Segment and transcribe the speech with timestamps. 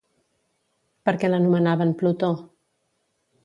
[1.09, 2.33] Per què l'anomenaven Plutó?